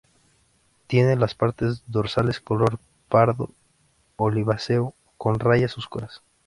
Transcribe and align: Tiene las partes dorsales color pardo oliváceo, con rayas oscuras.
Tiene 0.87 1.15
las 1.15 1.35
partes 1.35 1.83
dorsales 1.85 2.39
color 2.39 2.79
pardo 3.07 3.51
oliváceo, 4.17 4.95
con 5.15 5.37
rayas 5.39 5.77
oscuras. 5.77 6.23